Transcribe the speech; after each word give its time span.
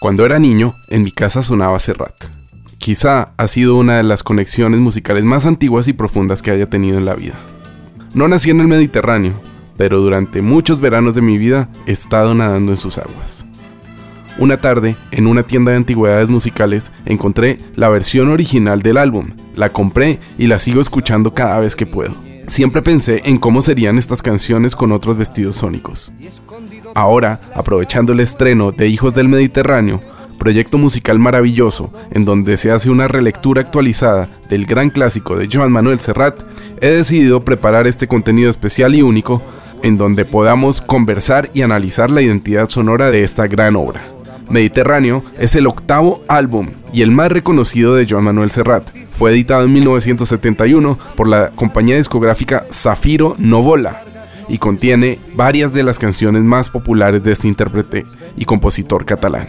Cuando 0.00 0.24
era 0.24 0.38
niño, 0.38 0.76
en 0.88 1.02
mi 1.02 1.12
casa 1.12 1.42
sonaba 1.42 1.78
Serrat. 1.78 2.14
Quizá 2.78 3.34
ha 3.36 3.46
sido 3.48 3.76
una 3.76 3.98
de 3.98 4.02
las 4.02 4.22
conexiones 4.22 4.80
musicales 4.80 5.24
más 5.24 5.44
antiguas 5.44 5.88
y 5.88 5.92
profundas 5.92 6.40
que 6.40 6.50
haya 6.50 6.70
tenido 6.70 6.96
en 6.96 7.04
la 7.04 7.14
vida. 7.14 7.34
No 8.14 8.26
nací 8.26 8.48
en 8.48 8.60
el 8.60 8.66
Mediterráneo, 8.66 9.34
pero 9.76 10.00
durante 10.00 10.40
muchos 10.40 10.80
veranos 10.80 11.14
de 11.14 11.20
mi 11.20 11.36
vida 11.36 11.68
he 11.84 11.92
estado 11.92 12.34
nadando 12.34 12.72
en 12.72 12.78
sus 12.78 12.96
aguas. 12.96 13.44
Una 14.38 14.56
tarde, 14.56 14.96
en 15.10 15.26
una 15.26 15.42
tienda 15.42 15.72
de 15.72 15.76
antigüedades 15.76 16.30
musicales, 16.30 16.90
encontré 17.04 17.58
la 17.76 17.90
versión 17.90 18.30
original 18.30 18.80
del 18.80 18.96
álbum, 18.96 19.32
la 19.54 19.68
compré 19.68 20.18
y 20.38 20.46
la 20.46 20.60
sigo 20.60 20.80
escuchando 20.80 21.34
cada 21.34 21.60
vez 21.60 21.76
que 21.76 21.84
puedo. 21.84 22.14
Siempre 22.48 22.80
pensé 22.80 23.20
en 23.26 23.36
cómo 23.36 23.60
serían 23.60 23.98
estas 23.98 24.22
canciones 24.22 24.74
con 24.74 24.92
otros 24.92 25.18
vestidos 25.18 25.56
sónicos. 25.56 26.10
Ahora, 26.94 27.38
aprovechando 27.54 28.12
el 28.12 28.20
estreno 28.20 28.72
de 28.72 28.88
Hijos 28.88 29.14
del 29.14 29.28
Mediterráneo, 29.28 30.00
proyecto 30.38 30.78
musical 30.78 31.18
maravilloso 31.18 31.92
en 32.10 32.24
donde 32.24 32.56
se 32.56 32.70
hace 32.70 32.90
una 32.90 33.08
relectura 33.08 33.60
actualizada 33.60 34.30
del 34.48 34.66
gran 34.66 34.90
clásico 34.90 35.36
de 35.36 35.48
Joan 35.52 35.70
Manuel 35.70 36.00
Serrat, 36.00 36.42
he 36.80 36.88
decidido 36.88 37.44
preparar 37.44 37.86
este 37.86 38.08
contenido 38.08 38.48
especial 38.50 38.94
y 38.94 39.02
único 39.02 39.42
en 39.82 39.98
donde 39.98 40.24
podamos 40.24 40.80
conversar 40.80 41.50
y 41.54 41.62
analizar 41.62 42.10
la 42.10 42.22
identidad 42.22 42.68
sonora 42.68 43.10
de 43.10 43.22
esta 43.22 43.46
gran 43.46 43.76
obra. 43.76 44.02
Mediterráneo 44.48 45.22
es 45.38 45.54
el 45.54 45.66
octavo 45.66 46.24
álbum 46.26 46.70
y 46.92 47.02
el 47.02 47.12
más 47.12 47.30
reconocido 47.30 47.94
de 47.94 48.06
Joan 48.08 48.24
Manuel 48.24 48.50
Serrat. 48.50 48.84
Fue 49.06 49.30
editado 49.30 49.64
en 49.64 49.72
1971 49.72 50.98
por 51.16 51.28
la 51.28 51.50
compañía 51.50 51.96
discográfica 51.96 52.66
Zafiro 52.72 53.36
Novola 53.38 54.09
y 54.50 54.58
contiene 54.58 55.18
varias 55.34 55.72
de 55.72 55.84
las 55.84 55.98
canciones 55.98 56.42
más 56.42 56.68
populares 56.68 57.22
de 57.22 57.32
este 57.32 57.48
intérprete 57.48 58.04
y 58.36 58.44
compositor 58.44 59.04
catalán. 59.04 59.48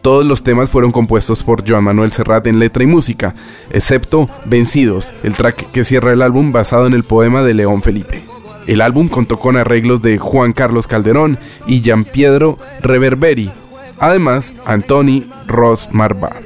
Todos 0.00 0.24
los 0.24 0.42
temas 0.42 0.70
fueron 0.70 0.92
compuestos 0.92 1.42
por 1.42 1.68
Joan 1.68 1.84
Manuel 1.84 2.12
Serrat 2.12 2.46
en 2.46 2.58
letra 2.58 2.82
y 2.82 2.86
música, 2.86 3.34
excepto 3.70 4.28
Vencidos, 4.46 5.12
el 5.22 5.34
track 5.34 5.70
que 5.70 5.84
cierra 5.84 6.12
el 6.12 6.22
álbum 6.22 6.52
basado 6.52 6.86
en 6.86 6.94
el 6.94 7.02
poema 7.02 7.42
de 7.42 7.54
León 7.54 7.82
Felipe. 7.82 8.24
El 8.66 8.80
álbum 8.80 9.08
contó 9.08 9.38
con 9.38 9.56
arreglos 9.56 10.02
de 10.02 10.18
Juan 10.18 10.52
Carlos 10.52 10.86
Calderón 10.86 11.38
y 11.66 11.82
Gian 11.82 12.04
Piedro 12.04 12.58
Reverberi, 12.80 13.50
además 13.98 14.54
Antoni 14.64 15.28
Ross 15.46 15.88
Marva. 15.92 16.36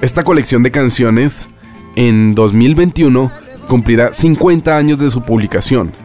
Esta 0.00 0.24
colección 0.24 0.62
de 0.62 0.70
canciones 0.70 1.48
en 1.96 2.34
2021 2.34 3.30
cumplirá 3.68 4.12
50 4.12 4.76
años 4.76 4.98
de 4.98 5.10
su 5.10 5.22
publicación 5.22 6.03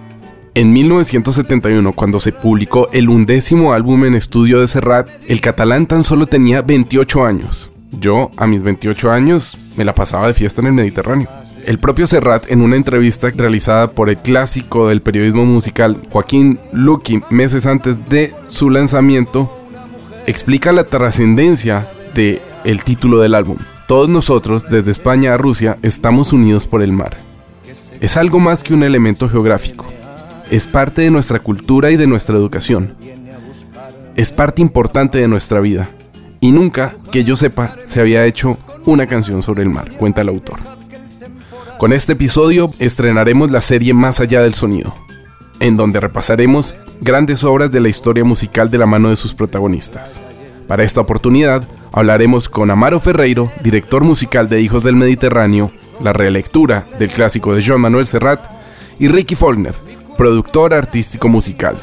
en 0.55 0.73
1971, 0.73 1.93
cuando 1.93 2.19
se 2.19 2.31
publicó 2.31 2.89
el 2.91 3.09
undécimo 3.09 3.73
álbum 3.73 4.05
en 4.05 4.15
estudio 4.15 4.59
de 4.59 4.67
Serrat, 4.67 5.07
el 5.27 5.41
catalán 5.41 5.85
tan 5.85 6.03
solo 6.03 6.25
tenía 6.25 6.61
28 6.61 7.25
años. 7.25 7.69
Yo, 7.91 8.31
a 8.35 8.47
mis 8.47 8.63
28 8.63 9.11
años, 9.11 9.57
me 9.77 9.85
la 9.85 9.93
pasaba 9.93 10.27
de 10.27 10.33
fiesta 10.33 10.61
en 10.61 10.67
el 10.67 10.73
Mediterráneo. 10.73 11.29
El 11.65 11.77
propio 11.77 12.07
Serrat, 12.07 12.49
en 12.49 12.61
una 12.61 12.77
entrevista 12.77 13.29
realizada 13.35 13.91
por 13.91 14.09
el 14.09 14.17
clásico 14.17 14.87
del 14.87 15.01
periodismo 15.01 15.45
musical 15.45 16.01
Joaquín 16.09 16.59
Luqui 16.71 17.21
meses 17.29 17.65
antes 17.65 18.09
de 18.09 18.33
su 18.47 18.69
lanzamiento, 18.69 19.53
explica 20.25 20.71
la 20.71 20.85
trascendencia 20.85 21.87
de 22.15 22.41
el 22.63 22.83
título 22.83 23.19
del 23.19 23.35
álbum. 23.35 23.57
Todos 23.87 24.09
nosotros, 24.09 24.69
desde 24.69 24.91
España 24.91 25.33
a 25.33 25.37
Rusia, 25.37 25.77
estamos 25.83 26.33
unidos 26.33 26.65
por 26.65 26.81
el 26.81 26.91
mar. 26.91 27.17
Es 28.01 28.17
algo 28.17 28.39
más 28.39 28.63
que 28.63 28.73
un 28.73 28.83
elemento 28.83 29.29
geográfico 29.29 29.85
es 30.51 30.65
parte 30.65 31.03
de 31.03 31.11
nuestra 31.11 31.39
cultura 31.39 31.91
y 31.91 31.97
de 31.97 32.07
nuestra 32.07 32.35
educación. 32.35 32.95
Es 34.15 34.31
parte 34.31 34.61
importante 34.61 35.19
de 35.19 35.27
nuestra 35.27 35.59
vida. 35.59 35.89
Y 36.41 36.51
nunca, 36.51 36.95
que 37.11 37.23
yo 37.23 37.35
sepa, 37.35 37.75
se 37.85 37.99
había 37.99 38.25
hecho 38.25 38.57
una 38.85 39.05
canción 39.05 39.41
sobre 39.41 39.63
el 39.63 39.69
mar, 39.69 39.91
cuenta 39.97 40.21
el 40.21 40.29
autor. 40.29 40.59
Con 41.77 41.93
este 41.93 42.13
episodio 42.13 42.73
estrenaremos 42.79 43.51
la 43.51 43.61
serie 43.61 43.93
Más 43.93 44.19
allá 44.19 44.41
del 44.41 44.53
sonido, 44.53 44.93
en 45.59 45.77
donde 45.77 45.99
repasaremos 45.99 46.75
grandes 47.01 47.43
obras 47.43 47.71
de 47.71 47.79
la 47.79 47.89
historia 47.89 48.23
musical 48.23 48.71
de 48.71 48.77
la 48.77 48.85
mano 48.85 49.09
de 49.09 49.15
sus 49.15 49.33
protagonistas. 49.33 50.19
Para 50.67 50.83
esta 50.83 51.01
oportunidad 51.01 51.63
hablaremos 51.91 52.49
con 52.49 52.71
Amaro 52.71 52.99
Ferreiro, 52.99 53.51
director 53.63 54.03
musical 54.03 54.49
de 54.49 54.61
Hijos 54.61 54.83
del 54.83 54.95
Mediterráneo, 54.95 55.71
la 56.01 56.13
relectura 56.13 56.85
del 56.97 57.09
clásico 57.09 57.53
de 57.53 57.65
Joan 57.65 57.81
Manuel 57.81 58.07
Serrat, 58.07 58.39
y 58.99 59.07
Ricky 59.07 59.35
Follner, 59.35 59.75
productor 60.19 60.73
artístico 60.73 61.29
musical, 61.29 61.77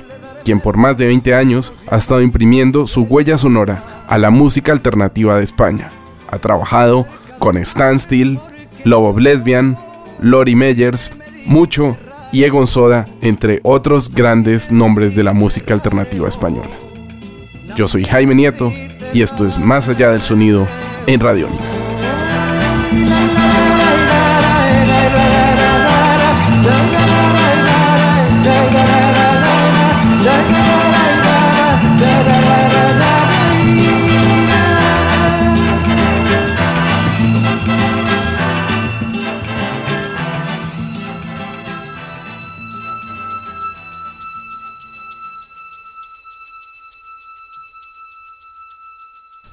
quien 0.44 0.60
por 0.60 0.76
más 0.76 0.98
de 0.98 1.06
20 1.06 1.32
años 1.32 1.72
ha 1.90 1.96
estado 1.96 2.20
imprimiendo 2.20 2.86
su 2.86 3.04
huella 3.04 3.38
sonora 3.38 3.82
a 4.06 4.18
la 4.18 4.28
música 4.28 4.72
alternativa 4.72 5.38
de 5.38 5.44
España. 5.44 5.88
Ha 6.30 6.36
trabajado 6.38 7.06
con 7.38 7.56
Stan 7.56 7.98
Steele, 7.98 8.38
Love 8.84 9.06
of 9.06 9.16
Lesbian, 9.16 9.78
Lori 10.20 10.54
Meyers, 10.54 11.16
Mucho 11.46 11.96
y 12.30 12.44
Egon 12.44 12.66
Soda, 12.66 13.06
entre 13.22 13.60
otros 13.62 14.12
grandes 14.12 14.70
nombres 14.70 15.16
de 15.16 15.22
la 15.24 15.32
música 15.32 15.72
alternativa 15.72 16.28
española. 16.28 16.76
Yo 17.74 17.88
soy 17.88 18.04
Jaime 18.04 18.34
Nieto 18.34 18.70
y 19.14 19.22
esto 19.22 19.46
es 19.46 19.58
Más 19.58 19.88
allá 19.88 20.10
del 20.10 20.20
sonido 20.20 20.66
en 21.06 21.20
Radio 21.20 21.48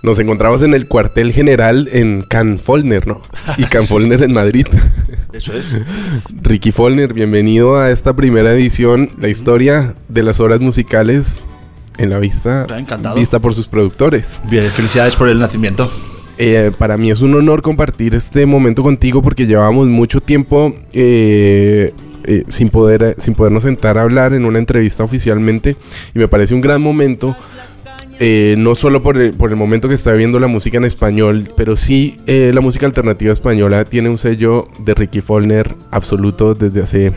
Nos 0.03 0.19
encontramos 0.19 0.62
en 0.64 0.74
el 0.74 0.90
cuartel 0.90 1.31
general 1.31 1.88
en 1.94 2.24
Can 2.24 2.59
Follner, 2.59 3.08
¿no? 3.08 3.22
Y 3.58 3.64
Can 3.64 3.86
Follner 3.86 4.22
en 4.22 4.34
Madrid. 4.34 4.68
Eso 5.31 5.53
es. 5.53 5.78
Ricky 6.41 6.74
Follner, 6.74 7.14
bienvenido 7.14 7.78
a 7.78 7.90
esta 7.90 8.13
primera 8.13 8.52
edición, 8.52 9.09
la 9.18 9.30
historia 9.30 9.96
de 10.09 10.24
las 10.24 10.42
obras 10.42 10.59
musicales 10.59 11.46
en 11.97 12.09
la 12.09 12.19
vista, 12.19 12.68
Encantado. 12.78 13.16
vista 13.16 13.40
por 13.40 13.53
sus 13.53 13.69
productores. 13.69 14.42
Bien, 14.50 14.66
felicidades 14.66 15.16
por 15.16 15.30
el 15.30 15.40
nacimiento. 15.40 15.90
Eh, 16.38 16.74
para 16.78 16.97
mí 16.97 17.09
es 17.09 17.22
un 17.22 17.34
honor 17.36 17.62
compartir 17.62 18.13
este 18.13 18.46
momento 18.46 18.84
contigo 18.84 19.22
porque 19.22 19.46
llevábamos 19.46 19.88
mucho 19.88 20.19
tiempo 20.19 20.75
eh, 20.92 21.94
eh, 22.25 22.44
sin, 22.50 22.69
poder, 22.69 23.16
sin 23.19 23.36
podernos 23.36 23.63
sentar 23.63 23.97
a 23.97 24.02
hablar 24.02 24.34
en 24.34 24.44
una 24.44 24.59
entrevista 24.59 25.06
oficialmente 25.06 25.78
y 26.13 26.19
me 26.19 26.28
parece 26.28 26.53
un 26.53 26.59
gran 26.59 26.81
momento 26.81 27.38
eh, 28.26 28.56
no 28.58 28.74
solo 28.74 29.04
por 29.04 29.18
el, 29.18 29.34
por 29.34 29.50
el, 29.50 29.58
momento 29.58 29.90
que 29.90 29.96
está 29.96 30.14
viendo 30.14 30.40
la 30.40 30.48
música 30.48 30.78
en 30.78 30.86
español, 30.86 31.52
pero 31.58 31.76
sí 31.76 32.16
eh, 32.26 32.52
la 32.54 32.62
música 32.62 32.86
alternativa 32.86 33.34
española 33.34 33.84
tiene 33.84 34.08
un 34.08 34.18
sello 34.18 34.70
de 34.80 34.94
Ricky 34.94 35.20
Follner 35.20 35.76
absoluto 35.92 36.56
desde 36.56 36.82
hace 36.82 37.12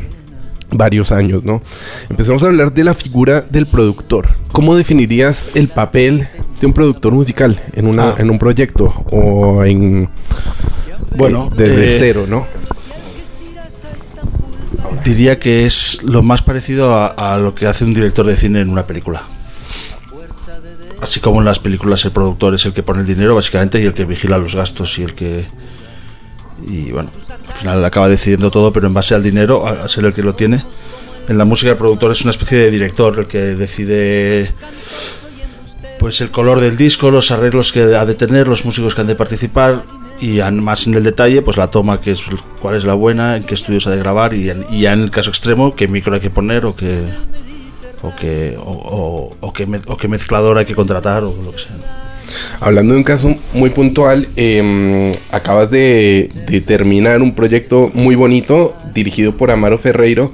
varios 0.73 1.13
años, 1.13 1.45
¿no? 1.45 1.63
Empezamos 2.11 2.43
a 2.43 2.47
hablar 2.47 2.73
de 2.73 2.83
la 2.83 2.93
figura 2.93 3.41
del 3.41 3.67
productor. 3.67 4.31
¿Cómo 4.51 4.75
definirías 4.75 5.51
el 5.55 5.69
papel 5.69 6.27
de 6.61 6.67
un 6.67 6.73
productor 6.73 7.13
musical 7.13 7.63
en, 7.75 7.87
una, 7.87 8.09
ah. 8.09 8.17
en 8.19 8.29
un 8.29 8.41
proyecto 8.41 8.87
o 9.13 9.63
en... 9.63 10.09
Bueno, 11.15 11.51
eh, 11.53 11.57
desde 11.57 11.99
cero, 12.01 12.27
¿no? 12.29 12.49
Diría 15.05 15.39
que 15.39 15.67
es 15.67 16.03
lo 16.03 16.25
más 16.25 16.43
parecido 16.43 16.97
a, 16.97 17.07
a 17.07 17.39
lo 17.39 17.55
que 17.55 17.69
hace 17.69 17.85
un 17.85 17.95
director 17.95 18.27
de 18.27 18.35
cine 18.35 18.61
en 18.61 18.71
una 18.71 18.89
película 18.89 19.23
así 21.01 21.21
como 21.21 21.41
en 21.41 21.45
las 21.45 21.59
películas 21.59 22.05
el 22.05 22.11
productor 22.11 22.55
es 22.55 22.65
el 22.67 22.73
que 22.73 22.83
pone 22.83 23.01
el 23.01 23.07
dinero 23.07 23.35
básicamente 23.35 23.81
y 23.81 23.85
el 23.85 23.95
que 23.95 24.05
vigila 24.05 24.39
los 24.39 24.55
gastos 24.55 24.99
y 24.99 25.03
el 25.03 25.15
que 25.15 25.47
y 26.67 26.91
bueno 26.91 27.11
al 27.49 27.55
final 27.55 27.85
acaba 27.85 28.09
decidiendo 28.09 28.51
todo 28.51 28.73
pero 28.73 28.87
en 28.87 28.95
base 28.95 29.15
al 29.15 29.23
dinero 29.23 29.67
a 29.67 29.89
ser 29.89 30.05
el 30.05 30.13
que 30.13 30.23
lo 30.23 30.35
tiene. 30.35 30.65
En 31.29 31.39
la 31.39 31.45
música 31.45 31.73
el 31.73 31.77
productor 31.77 32.13
es 32.13 32.23
una 32.23 32.31
especie 32.31 32.59
de 32.59 32.71
director 32.71 33.19
el 33.19 33.27
que 33.27 33.39
decide 33.39 34.55
pues 35.99 36.21
el 36.21 36.31
color 36.31 36.61
del 36.61 36.77
disco 36.77 37.11
los 37.11 37.31
arreglos 37.31 37.73
que 37.73 37.81
ha 37.97 38.05
de 38.05 38.15
tener 38.15 38.49
los 38.49 38.65
músicos 38.65 38.95
que 38.95 39.01
han 39.01 39.07
de 39.07 39.17
participar 39.17 39.83
y 40.21 40.41
más 40.53 40.87
en 40.87 40.95
el 40.95 41.03
detalle 41.03 41.43
pues 41.43 41.57
la 41.57 41.71
toma 41.71 42.01
que 42.01 42.13
es 42.13 42.23
cuál 42.61 42.77
es 42.77 42.85
la 42.85 42.95
buena 42.95 43.37
en 43.37 43.45
qué 43.45 43.55
estudios 43.55 43.87
ha 43.87 43.91
de 43.91 43.99
grabar 43.99 44.35
y, 44.35 44.51
y 44.71 44.83
ya 44.83 44.93
en 44.93 45.03
el 45.03 45.11
caso 45.11 45.31
extremo 45.31 45.75
qué 45.75 45.89
micro 45.89 46.15
hay 46.15 46.21
que 46.21 46.31
poner 46.31 46.65
o 46.65 46.75
qué 46.75 47.03
o 48.03 48.15
qué, 48.15 48.57
o, 48.59 49.33
o, 49.41 49.53
qué, 49.53 49.67
o 49.87 49.97
qué 49.97 50.09
mezclador 50.09 50.59
hay 50.59 50.65
que 50.65 50.75
contratar 50.75 51.25
o 51.25 51.35
lo 51.45 51.53
que 51.53 51.59
sea. 51.59 51.77
Hablando 52.61 52.95
de 52.95 52.99
un 52.99 53.05
caso 53.05 53.35
muy 53.53 53.71
puntual, 53.71 54.29
eh, 54.37 55.13
acabas 55.31 55.71
de, 55.71 56.29
de, 56.49 56.61
terminar 56.61 57.23
un 57.23 57.35
proyecto 57.35 57.91
muy 57.95 58.17
bonito 58.17 58.75
dirigido 58.93 59.37
por 59.37 59.51
Amaro 59.51 59.79
Ferreiro, 59.79 60.33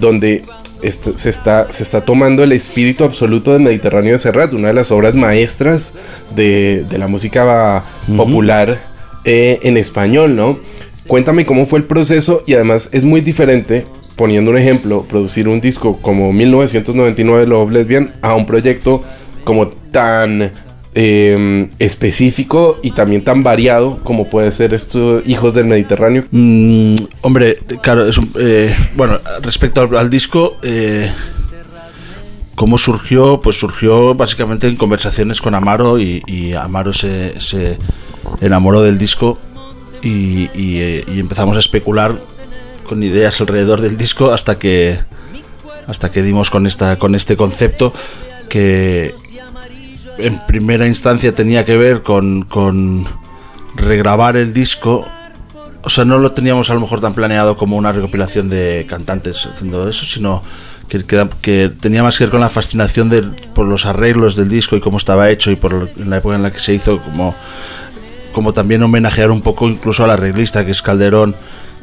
donde 0.00 0.42
se, 0.82 1.28
está, 1.28 1.70
se 1.72 1.82
está 1.82 2.00
tomando 2.00 2.42
el 2.42 2.52
espíritu 2.52 3.04
absoluto 3.04 3.52
del 3.52 3.62
Mediterráneo 3.62 4.12
de 4.12 4.18
Serrat, 4.18 4.52
una 4.52 4.68
de 4.68 4.74
las 4.74 4.90
obras 4.90 5.14
maestras 5.14 5.92
de, 6.34 6.84
de 6.88 6.98
la 6.98 7.08
música 7.08 7.84
popular 8.16 8.80
eh, 9.24 9.58
en 9.62 9.76
español, 9.76 10.36
¿no? 10.36 10.58
Cuéntame 11.06 11.46
cómo 11.46 11.66
fue 11.66 11.80
el 11.80 11.84
proceso 11.84 12.42
y 12.46 12.54
además 12.54 12.90
es 12.92 13.02
muy 13.02 13.20
diferente, 13.20 13.86
poniendo 14.18 14.50
un 14.50 14.58
ejemplo, 14.58 15.04
producir 15.04 15.48
un 15.48 15.60
disco 15.60 15.96
como 16.02 16.32
1999 16.32 17.46
Love 17.46 17.70
Lesbian 17.70 18.12
a 18.20 18.34
un 18.34 18.44
proyecto 18.44 19.02
como 19.44 19.68
tan 19.68 20.50
eh, 20.94 21.68
específico 21.78 22.80
y 22.82 22.90
también 22.90 23.22
tan 23.22 23.44
variado 23.44 24.02
como 24.02 24.28
puede 24.28 24.50
ser 24.50 24.74
estos 24.74 25.22
Hijos 25.26 25.54
del 25.54 25.66
Mediterráneo? 25.66 26.24
Mm, 26.32 26.96
hombre, 27.20 27.58
claro, 27.80 28.08
es 28.08 28.18
un, 28.18 28.32
eh, 28.40 28.74
bueno, 28.96 29.20
respecto 29.42 29.88
al, 29.96 30.10
disco, 30.10 30.56
eh, 30.62 31.08
¿cómo 32.56 32.76
surgió? 32.76 33.40
Pues 33.40 33.56
surgió 33.56 34.14
básicamente 34.14 34.66
en 34.66 34.74
conversaciones 34.74 35.40
con 35.40 35.54
Amaro 35.54 36.00
y, 36.00 36.54
Amaro 36.54 36.92
se, 36.92 37.32
enamoró 38.40 38.82
del 38.82 38.98
disco 38.98 39.38
y, 40.02 40.48
eh, 40.54 41.04
y 41.06 41.20
empezamos 41.20 41.56
a 41.56 41.60
especular 41.60 42.18
con 42.88 43.02
ideas 43.02 43.40
alrededor 43.40 43.80
del 43.80 43.96
disco 43.96 44.32
hasta 44.32 44.58
que 44.58 44.98
hasta 45.86 46.10
que 46.10 46.22
dimos 46.22 46.50
con 46.50 46.66
esta 46.66 46.98
con 46.98 47.14
este 47.14 47.36
concepto 47.36 47.92
que 48.48 49.14
en 50.18 50.38
primera 50.46 50.86
instancia 50.86 51.34
tenía 51.34 51.64
que 51.64 51.76
ver 51.76 52.02
con, 52.02 52.42
con 52.42 53.06
regrabar 53.74 54.36
el 54.36 54.52
disco. 54.52 55.06
O 55.82 55.90
sea, 55.90 56.04
no 56.04 56.18
lo 56.18 56.32
teníamos 56.32 56.70
a 56.70 56.74
lo 56.74 56.80
mejor 56.80 57.00
tan 57.00 57.14
planeado 57.14 57.56
como 57.56 57.76
una 57.76 57.92
recopilación 57.92 58.50
de 58.50 58.84
cantantes 58.88 59.46
haciendo 59.46 59.88
eso, 59.88 60.04
sino 60.04 60.42
que, 60.88 61.04
que, 61.04 61.28
que 61.40 61.70
tenía 61.80 62.02
más 62.02 62.18
que 62.18 62.24
ver 62.24 62.32
con 62.32 62.40
la 62.40 62.50
fascinación 62.50 63.08
de, 63.08 63.22
por 63.54 63.66
los 63.66 63.86
arreglos 63.86 64.34
del 64.34 64.48
disco 64.48 64.76
y 64.76 64.80
cómo 64.80 64.98
estaba 64.98 65.30
hecho 65.30 65.50
y 65.50 65.56
por 65.56 65.88
la 65.96 66.16
época 66.16 66.34
en 66.34 66.42
la 66.42 66.50
que 66.50 66.58
se 66.58 66.74
hizo, 66.74 66.98
como, 66.98 67.34
como 68.32 68.52
también 68.52 68.82
homenajear 68.82 69.30
un 69.30 69.40
poco 69.40 69.68
incluso 69.68 70.04
al 70.04 70.10
arreglista 70.10 70.66
que 70.66 70.72
es 70.72 70.82
Calderón 70.82 71.36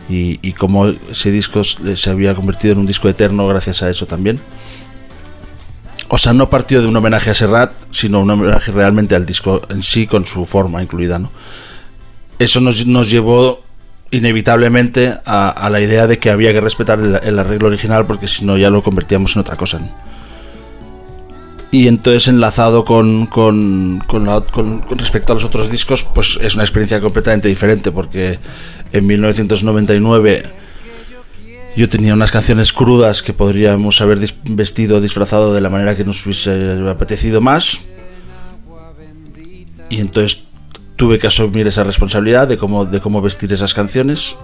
y, 0.10 0.40
y 0.48 0.54
cómo 0.54 0.88
ese 0.88 1.32
disco 1.32 1.64
se 1.64 2.10
había 2.10 2.36
convertido 2.36 2.74
en 2.74 2.80
un 2.80 2.86
disco 2.86 3.10
eterno 3.10 3.48
gracias 3.48 3.82
a 3.82 3.90
eso 3.90 4.06
también. 4.06 4.40
O 6.08 6.18
sea, 6.18 6.34
no 6.34 6.50
partió 6.50 6.82
de 6.82 6.88
un 6.88 6.96
homenaje 6.96 7.32
a 7.32 7.34
Serrat, 7.34 7.72
sino 7.90 8.22
un 8.22 8.30
homenaje 8.30 8.72
realmente 8.72 9.16
al 9.16 9.26
disco 9.26 9.62
en 9.70 9.82
sí, 9.82 10.06
con 10.06 10.26
su 10.26 10.46
forma 10.46 10.82
incluida, 10.84 11.18
¿no? 11.18 11.32
Eso 12.38 12.62
nos, 12.62 12.86
nos 12.86 13.10
llevó 13.10 13.64
inevitablemente 14.12 15.18
a, 15.26 15.70
la 15.70 15.82
idea 15.82 16.08
de 16.08 16.20
que 16.20 16.30
había 16.30 16.54
que 16.54 16.62
respetar 16.62 17.00
el, 17.00 17.40
arreglo 17.40 17.68
original 17.68 18.06
porque 18.06 18.28
si 18.28 18.46
no 18.46 18.58
ya 18.58 18.70
lo 18.70 18.84
convertíamos 18.84 19.36
en 19.36 19.42
otra 19.42 19.56
cosa. 19.56 19.80
Y 21.72 21.88
entonces 21.88 22.28
enlazado 22.28 22.86
con, 22.86 23.26
con, 23.26 24.02
con, 24.08 24.26
la, 24.26 24.42
con, 24.42 24.80
con, 24.80 24.98
respecto 24.98 25.34
a 25.34 25.36
los 25.36 25.44
otros 25.44 25.70
discos, 25.70 26.04
pues 26.04 26.40
es 26.42 26.56
una 26.56 26.64
experiencia 26.64 27.02
completamente 27.02 27.50
diferente 27.50 27.92
porque 27.92 28.40
en 28.92 29.06
1999 29.06 30.44
yo 31.76 31.90
tenía 31.90 32.14
unas 32.14 32.32
canciones 32.32 32.72
crudas 32.72 33.22
que 33.22 33.34
podríamos 33.34 34.00
haber 34.00 34.20
vestido, 34.46 35.02
disfrazado 35.02 35.54
de 35.54 35.60
la 35.60 35.70
manera 35.70 35.98
que 35.98 36.06
nos 36.06 36.26
hubiese 36.26 36.88
apetecido 36.88 37.42
más. 37.42 37.80
Y 39.90 40.00
entonces 40.00 40.44
tuve 40.96 41.20
que 41.20 41.28
asumir 41.28 41.68
esa 41.68 41.84
responsabilidad 41.84 42.48
de 42.48 42.58
cómo, 42.58 42.86
de 42.86 43.02
cómo 43.02 43.22
vestir 43.22 43.52
esas 43.52 43.74
canciones. 43.74 44.38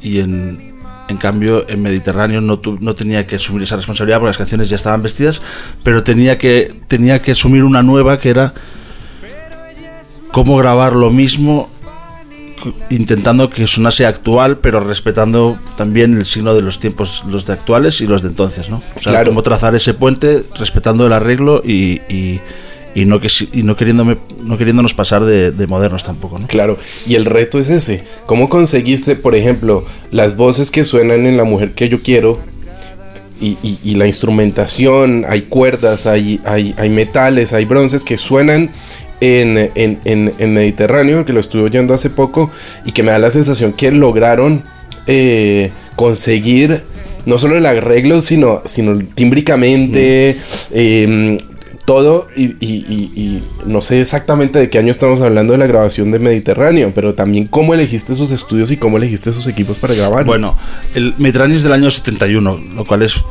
Y 0.00 0.20
en, 0.20 0.74
en 1.08 1.16
cambio, 1.18 1.68
en 1.68 1.82
Mediterráneo 1.82 2.40
no, 2.40 2.58
tu, 2.58 2.78
no 2.78 2.94
tenía 2.94 3.26
que 3.26 3.36
asumir 3.36 3.64
esa 3.64 3.76
responsabilidad 3.76 4.18
porque 4.18 4.30
las 4.30 4.38
canciones 4.38 4.70
ya 4.70 4.76
estaban 4.76 5.02
vestidas, 5.02 5.42
pero 5.82 6.02
tenía 6.02 6.38
que, 6.38 6.74
tenía 6.88 7.20
que 7.20 7.32
asumir 7.32 7.64
una 7.64 7.82
nueva 7.82 8.18
que 8.18 8.30
era 8.30 8.54
cómo 10.32 10.56
grabar 10.56 10.94
lo 10.94 11.10
mismo 11.10 11.68
intentando 12.90 13.50
que 13.50 13.66
sonase 13.66 14.06
actual, 14.06 14.58
pero 14.58 14.80
respetando 14.80 15.58
también 15.76 16.16
el 16.16 16.26
signo 16.26 16.54
de 16.54 16.62
los 16.62 16.78
tiempos, 16.78 17.24
los 17.28 17.46
de 17.46 17.52
actuales 17.52 18.00
y 18.00 18.06
los 18.06 18.22
de 18.22 18.28
entonces, 18.28 18.68
¿no? 18.68 18.82
O 18.96 19.00
sea, 19.00 19.12
claro. 19.12 19.30
cómo 19.30 19.42
trazar 19.42 19.74
ese 19.74 19.94
puente 19.94 20.44
respetando 20.58 21.06
el 21.06 21.12
arreglo 21.12 21.62
y, 21.64 22.00
y, 22.08 22.40
y 22.94 23.04
no, 23.04 23.20
que, 23.20 23.28
y 23.52 23.62
no, 23.62 23.76
queriéndome, 23.76 24.16
no 24.42 24.58
queriéndonos 24.58 24.94
pasar 24.94 25.24
de, 25.24 25.50
de, 25.50 25.66
modernos 25.66 26.04
tampoco, 26.04 26.38
¿no? 26.38 26.46
Claro, 26.46 26.78
y 27.06 27.14
el 27.14 27.24
reto 27.24 27.58
es 27.58 27.70
ese. 27.70 28.04
¿Cómo 28.26 28.48
conseguiste, 28.48 29.16
por 29.16 29.34
ejemplo, 29.34 29.84
las 30.10 30.36
voces 30.36 30.70
que 30.70 30.84
suenan 30.84 31.26
en 31.26 31.36
La 31.36 31.44
Mujer 31.44 31.72
que 31.72 31.88
yo 31.88 32.02
quiero? 32.02 32.38
Y, 33.40 33.56
y, 33.62 33.78
y 33.84 33.94
la 33.94 34.08
instrumentación, 34.08 35.24
hay 35.28 35.42
cuerdas, 35.42 36.06
hay, 36.06 36.40
hay, 36.44 36.74
hay 36.76 36.88
metales, 36.88 37.52
hay 37.52 37.66
bronces 37.66 38.02
que 38.02 38.16
suenan 38.16 38.70
en, 39.20 39.70
en, 39.74 39.98
en, 40.04 40.32
en, 40.38 40.52
Mediterráneo, 40.52 41.24
que 41.24 41.32
lo 41.32 41.40
estuve 41.40 41.62
oyendo 41.62 41.94
hace 41.94 42.10
poco, 42.10 42.50
y 42.84 42.92
que 42.92 43.02
me 43.02 43.10
da 43.10 43.18
la 43.18 43.30
sensación 43.30 43.72
que 43.72 43.90
lograron 43.90 44.62
eh, 45.06 45.70
conseguir 45.96 46.82
no 47.26 47.38
solo 47.38 47.56
el 47.56 47.66
arreglo, 47.66 48.20
sino, 48.20 48.62
sino 48.64 48.98
tímbricamente, 49.14 50.36
mm. 50.38 50.72
eh, 50.72 51.38
todo, 51.88 52.28
y, 52.36 52.44
y, 52.60 52.84
y, 53.16 53.42
no 53.64 53.80
sé 53.80 54.02
exactamente 54.02 54.58
de 54.58 54.68
qué 54.68 54.78
año 54.78 54.90
estamos 54.90 55.22
hablando 55.22 55.54
de 55.54 55.58
la 55.58 55.66
grabación 55.66 56.10
de 56.10 56.18
Mediterráneo, 56.18 56.92
pero 56.94 57.14
también 57.14 57.46
cómo 57.46 57.72
elegiste 57.72 58.14
sus 58.14 58.30
estudios 58.30 58.70
y 58.70 58.76
cómo 58.76 58.98
elegiste 58.98 59.32
sus 59.32 59.46
equipos 59.46 59.78
para 59.78 59.94
grabar. 59.94 60.26
Bueno, 60.26 60.54
el 60.94 61.14
Mediterráneo 61.16 61.56
es 61.56 61.62
del 61.62 61.72
año 61.72 61.90
71, 61.90 62.60
lo 62.74 62.84
cual 62.84 63.04
es 63.04 63.24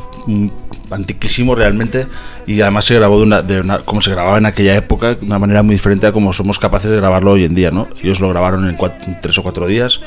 antiquísimo 0.90 1.54
realmente 1.54 2.06
y 2.46 2.60
además 2.60 2.84
se 2.84 2.94
grabó 2.94 3.18
de 3.18 3.24
una, 3.24 3.42
de 3.42 3.60
una, 3.60 3.78
como 3.78 4.00
se 4.00 4.10
grababa 4.10 4.38
en 4.38 4.46
aquella 4.46 4.76
época 4.76 5.14
de 5.14 5.26
una 5.26 5.38
manera 5.38 5.62
muy 5.62 5.74
diferente 5.74 6.06
a 6.06 6.12
como 6.12 6.32
somos 6.32 6.58
capaces 6.58 6.90
de 6.90 6.96
grabarlo 6.96 7.32
hoy 7.32 7.44
en 7.44 7.54
día 7.54 7.70
no 7.70 7.88
ellos 8.02 8.20
lo 8.20 8.28
grabaron 8.28 8.68
en, 8.68 8.74
cuatro, 8.76 9.06
en 9.06 9.20
tres 9.20 9.36
o 9.38 9.42
cuatro 9.42 9.66
días 9.66 10.00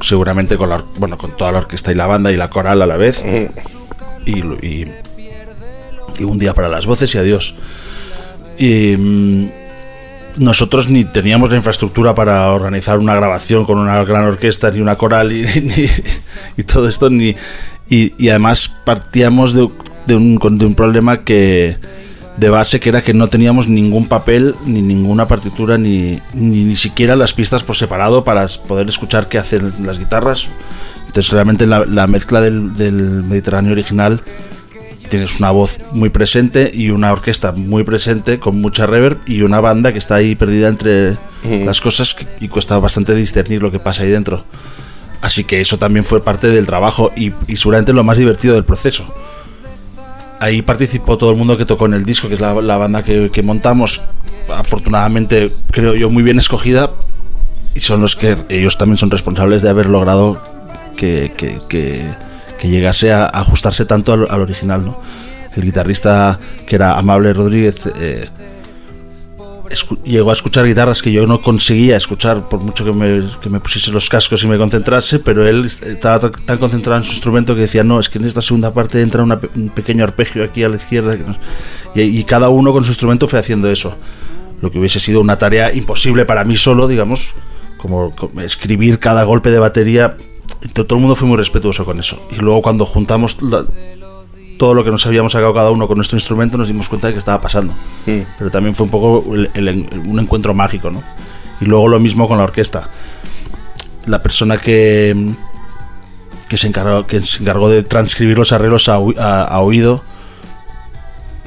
seguramente 0.00 0.56
con 0.56 0.68
la 0.68 0.84
bueno 0.98 1.16
con 1.16 1.36
toda 1.36 1.52
la 1.52 1.58
orquesta 1.58 1.92
y 1.92 1.94
la 1.94 2.06
banda 2.06 2.30
y 2.30 2.36
la 2.36 2.50
coral 2.50 2.82
a 2.82 2.86
la 2.86 2.96
vez 2.96 3.24
y, 4.26 4.40
y, 4.40 4.86
y, 6.18 6.24
un 6.24 6.38
día 6.38 6.52
para 6.52 6.68
las 6.68 6.86
voces 6.86 7.14
y 7.14 7.18
adiós. 7.18 7.54
Y 8.58 8.96
mm, 8.96 9.48
nosotros 10.38 10.88
ni 10.88 11.04
teníamos 11.04 11.50
la 11.50 11.56
infraestructura 11.56 12.14
para 12.14 12.52
organizar 12.52 12.98
una 12.98 13.14
grabación 13.14 13.64
con 13.64 13.78
una 13.78 14.02
gran 14.04 14.24
orquesta 14.24 14.70
ni 14.70 14.80
una 14.80 14.96
coral 14.96 15.32
y, 15.32 15.44
ni, 15.62 15.88
y 16.56 16.62
todo 16.64 16.88
esto 16.88 17.08
ni 17.08 17.34
y, 17.88 18.12
y 18.22 18.28
además 18.30 18.68
partíamos 18.84 19.52
de, 19.52 19.68
de, 20.06 20.16
un, 20.16 20.38
de 20.58 20.66
un 20.66 20.74
problema 20.74 21.24
que 21.24 21.76
de 22.36 22.50
base 22.50 22.80
que 22.80 22.90
era 22.90 23.02
que 23.02 23.14
no 23.14 23.28
teníamos 23.28 23.68
ningún 23.68 24.08
papel 24.08 24.54
ni 24.66 24.82
ninguna 24.82 25.26
partitura 25.26 25.78
ni, 25.78 26.20
ni, 26.34 26.64
ni 26.64 26.76
siquiera 26.76 27.16
las 27.16 27.32
pistas 27.32 27.64
por 27.64 27.76
separado 27.76 28.24
para 28.24 28.46
poder 28.68 28.88
escuchar 28.88 29.28
qué 29.28 29.38
hacen 29.38 29.72
las 29.82 29.98
guitarras 29.98 30.48
entonces 31.06 31.32
realmente 31.32 31.66
la, 31.66 31.86
la 31.86 32.06
mezcla 32.06 32.40
del, 32.42 32.76
del, 32.76 32.94
Mediterráneo 33.24 33.72
original 33.72 34.20
tienes 35.08 35.36
una 35.38 35.50
voz 35.50 35.78
muy 35.92 36.10
presente 36.10 36.70
y 36.74 36.90
una 36.90 37.12
orquesta 37.12 37.52
muy 37.52 37.84
presente 37.84 38.38
con 38.38 38.60
mucha 38.60 38.86
reverb 38.86 39.18
y 39.24 39.40
una 39.40 39.60
banda 39.60 39.92
que 39.92 39.98
está 39.98 40.16
ahí 40.16 40.34
perdida 40.34 40.68
entre 40.68 41.12
uh 41.12 41.16
-huh. 41.44 41.64
las 41.64 41.80
cosas 41.80 42.12
que, 42.12 42.26
y 42.40 42.48
cuesta 42.48 42.76
bastante 42.78 43.14
discernir 43.14 43.62
lo 43.62 43.70
que 43.70 43.78
pasa 43.78 44.02
ahí 44.02 44.10
dentro 44.10 44.44
Así 45.20 45.44
que 45.44 45.60
eso 45.60 45.78
también 45.78 46.04
fue 46.04 46.22
parte 46.22 46.48
del 46.48 46.66
trabajo 46.66 47.10
y, 47.16 47.32
y, 47.46 47.56
seguramente 47.56 47.92
lo 47.92 48.04
más 48.04 48.18
divertido 48.18 48.54
del 48.54 48.64
proceso. 48.64 49.12
Ahí 50.40 50.62
participó 50.62 51.16
todo 51.16 51.30
el 51.30 51.36
mundo 51.36 51.56
que 51.56 51.64
tocó 51.64 51.86
en 51.86 51.94
el 51.94 52.04
disco, 52.04 52.28
que 52.28 52.34
es 52.34 52.40
la, 52.40 52.52
banda 52.52 53.02
que, 53.02 53.42
montamos. 53.42 54.02
Afortunadamente, 54.48 55.52
creo 55.70 55.94
yo, 55.94 56.10
muy 56.10 56.22
bien 56.22 56.38
escogida. 56.38 56.90
Y 57.74 57.80
son 57.80 58.00
los 58.00 58.16
que 58.16 58.36
ellos 58.48 58.78
también 58.78 58.98
son 58.98 59.10
responsables 59.10 59.62
de 59.62 59.70
haber 59.70 59.86
logrado 59.86 60.40
que, 60.96 61.32
que, 61.36 61.58
que, 61.68 62.68
llegase 62.68 63.12
a 63.12 63.26
ajustarse 63.26 63.84
tanto 63.86 64.12
al, 64.12 64.26
al, 64.28 64.40
original. 64.40 64.84
¿no? 64.84 65.00
El 65.56 65.62
guitarrista, 65.62 66.38
que 66.66 66.76
era 66.76 66.98
Amable 66.98 67.32
Rodríguez, 67.32 67.88
eh, 67.98 68.28
llegó 70.04 70.30
a 70.30 70.32
escuchar 70.32 70.66
guitarras 70.66 71.02
que 71.02 71.12
yo 71.12 71.26
no 71.26 71.40
conseguía 71.40 71.96
escuchar 71.96 72.48
por 72.48 72.60
mucho 72.60 72.84
que 72.84 72.92
me, 72.92 73.28
que 73.40 73.50
me 73.50 73.60
pusiese 73.60 73.90
los 73.90 74.08
cascos 74.08 74.42
y 74.44 74.46
me 74.46 74.58
concentrase, 74.58 75.18
pero 75.18 75.46
él 75.46 75.64
estaba 75.64 76.30
tan 76.30 76.58
concentrado 76.58 76.98
en 77.00 77.04
su 77.04 77.12
instrumento 77.12 77.54
que 77.54 77.62
decía, 77.62 77.84
no, 77.84 78.00
es 78.00 78.08
que 78.08 78.18
en 78.18 78.24
esta 78.24 78.42
segunda 78.42 78.72
parte 78.72 79.00
entra 79.00 79.22
una, 79.22 79.40
un 79.54 79.68
pequeño 79.70 80.04
arpegio 80.04 80.44
aquí 80.44 80.62
a 80.62 80.68
la 80.68 80.76
izquierda. 80.76 81.16
Y, 81.94 82.02
y, 82.02 82.24
cada 82.24 82.48
uno 82.48 82.72
con 82.72 82.84
su 82.84 82.90
instrumento 82.90 83.28
fue 83.28 83.38
haciendo 83.38 83.70
eso. 83.70 83.96
Lo 84.60 84.70
que 84.70 84.78
hubiese 84.78 85.00
sido 85.00 85.20
una 85.20 85.38
tarea 85.38 85.74
imposible 85.74 86.24
para 86.24 86.44
mí 86.44 86.56
solo, 86.56 86.88
digamos, 86.88 87.34
como, 87.76 88.12
escribir 88.42 88.98
cada 88.98 89.24
golpe 89.24 89.50
de 89.50 89.58
batería. 89.58 90.16
Todo 90.72 90.94
el 90.94 91.00
mundo 91.00 91.16
fue 91.16 91.28
muy 91.28 91.36
respetuoso 91.36 91.84
con 91.84 91.98
eso. 92.00 92.20
Y 92.30 92.36
luego 92.36 92.62
cuando 92.62 92.86
juntamos 92.86 93.40
la, 93.42 93.66
todo 94.58 94.74
lo 94.74 94.84
que 94.84 94.90
nos 94.90 95.06
habíamos 95.06 95.32
sacado 95.32 95.54
cada 95.54 95.70
uno 95.70 95.86
con 95.86 95.96
nuestro 95.96 96.16
instrumento, 96.16 96.56
nos 96.56 96.68
dimos 96.68 96.88
cuenta 96.88 97.08
de 97.08 97.12
que 97.12 97.18
estaba 97.18 97.40
pasando. 97.40 97.72
Mm. 98.06 98.20
Pero 98.38 98.50
también 98.50 98.74
fue 98.74 98.84
un 98.84 98.90
poco 98.90 99.34
el, 99.34 99.50
el, 99.54 99.88
un 100.04 100.18
encuentro 100.18 100.54
mágico, 100.54 100.90
¿no? 100.90 101.02
Y 101.60 101.64
luego 101.64 101.88
lo 101.88 101.98
mismo 101.98 102.28
con 102.28 102.38
la 102.38 102.44
orquesta. 102.44 102.88
La 104.06 104.22
persona 104.22 104.56
que, 104.58 105.14
que 106.48 106.56
se 106.56 106.66
encargó, 106.66 107.06
que 107.06 107.20
se 107.20 107.42
encargó 107.42 107.68
de 107.68 107.82
transcribir 107.82 108.38
los 108.38 108.52
arreglos 108.52 108.88
a, 108.88 109.60
oído, 109.60 110.02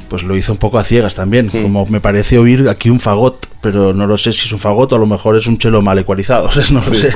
pues 0.10 0.24
lo 0.24 0.36
hizo 0.36 0.51
un 0.51 0.58
poco 0.58 0.80
a 0.80 0.84
ciegas 0.84 1.16
también. 1.16 1.48
Mm. 1.48 1.62
Como 1.63 1.86
me 1.86 2.01
parece 2.01 2.38
oír 2.38 2.68
aquí 2.70 2.89
un 2.89 3.00
fagot, 3.00 3.48
pero 3.62 3.94
no 3.94 4.08
lo 4.08 4.18
sé 4.18 4.34
si 4.34 4.46
es 4.46 4.51
un 4.51 4.60
fagot 4.60 4.92
o 4.92 4.96
a 4.96 5.00
lo 5.00 5.06
mejor 5.06 5.38
es 5.38 5.48
un 5.48 5.58
chelo 5.58 5.82
mal 5.82 5.98
ecualizado, 6.00 6.50
no 6.72 6.84
lo 6.84 6.96
sé. 6.96 7.16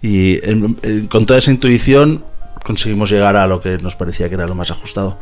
Y 0.00 0.38
con 1.06 1.26
toda 1.26 1.38
esa 1.38 1.50
intuición 1.50 2.24
conseguimos 2.62 3.10
llegar 3.10 3.36
a 3.36 3.46
lo 3.46 3.60
que 3.60 3.78
nos 3.78 3.96
parecía 3.96 4.28
que 4.28 4.34
era 4.34 4.46
lo 4.46 4.54
más 4.54 4.70
ajustado. 4.70 5.18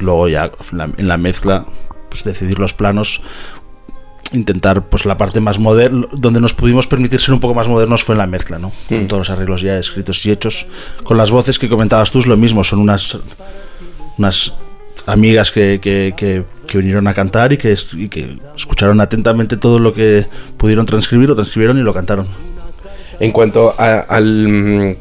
Luego 0.00 0.28
ya 0.28 0.50
en 0.72 1.08
la, 1.08 1.16
mezcla, 1.16 1.64
pues 2.08 2.24
decidir 2.24 2.58
los 2.58 2.74
planos, 2.74 3.20
intentar 4.32 4.88
pues 4.88 5.06
la 5.06 5.16
parte 5.16 5.40
más 5.40 5.58
moderna, 5.58 6.06
donde 6.12 6.40
nos 6.40 6.54
pudimos 6.54 6.86
permitir 6.86 7.20
ser 7.20 7.34
un 7.34 7.40
poco 7.40 7.54
más 7.54 7.68
modernos 7.68 8.04
fue 8.04 8.14
en 8.14 8.18
la 8.18 8.26
mezcla, 8.26 8.58
¿no? 8.58 8.72
Con 8.88 9.04
mm. 9.04 9.08
todos 9.08 9.20
los 9.20 9.30
arreglos 9.30 9.62
ya 9.62 9.78
escritos 9.78 10.24
y 10.26 10.30
hechos. 10.30 10.66
Con 11.02 11.16
las 11.16 11.30
voces 11.30 11.58
que 11.58 11.68
comentabas 11.68 12.10
tú 12.10 12.20
es 12.20 12.26
lo 12.26 12.36
mismo, 12.36 12.62
son 12.64 12.78
unas, 12.80 13.18
unas 14.18 14.54
amigas 15.06 15.50
que, 15.50 15.80
que, 15.82 16.44
vinieron 16.74 17.06
a 17.06 17.14
cantar 17.14 17.52
y 17.52 17.56
que, 17.56 17.74
y 17.94 18.08
que 18.08 18.38
escucharon 18.54 19.00
atentamente 19.00 19.56
todo 19.56 19.78
lo 19.78 19.94
que 19.94 20.26
pudieron 20.56 20.86
transcribir, 20.86 21.28
lo 21.28 21.34
transcribieron 21.34 21.78
y 21.78 21.82
lo 21.82 21.94
cantaron. 21.94 22.26
En 23.18 23.32
cuanto 23.32 23.74
al 23.78 24.96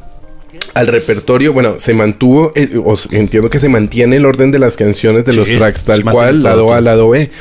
al 0.73 0.87
repertorio, 0.87 1.53
bueno, 1.53 1.79
se 1.79 1.93
mantuvo, 1.93 2.51
eh, 2.55 2.69
entiendo 3.11 3.49
que 3.49 3.59
se 3.59 3.67
mantiene 3.69 4.17
el 4.17 4.25
orden 4.25 4.51
de 4.51 4.59
las 4.59 4.77
canciones 4.77 5.25
de 5.25 5.33
los 5.33 5.49
tracks 5.49 5.83
tal 5.83 6.03
cual, 6.03 6.43
lado 6.43 6.73
A, 6.73 6.81
lado 6.81 7.09
B. 7.09 7.31